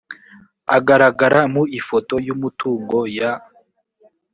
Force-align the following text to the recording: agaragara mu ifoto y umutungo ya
agaragara 0.77 1.39
mu 1.53 1.63
ifoto 1.79 2.15
y 2.25 2.29
umutungo 2.35 2.97
ya 3.17 3.31